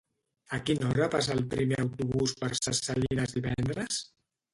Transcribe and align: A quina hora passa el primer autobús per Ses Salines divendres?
A 0.57 0.59
quina 0.67 0.85
hora 0.93 1.09
passa 1.15 1.35
el 1.35 1.43
primer 1.51 1.77
autobús 1.83 2.33
per 2.39 2.49
Ses 2.61 2.81
Salines 2.87 3.37
divendres? 3.37 4.01